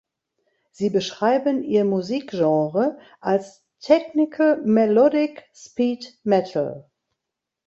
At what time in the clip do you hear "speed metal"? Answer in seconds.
5.53-6.89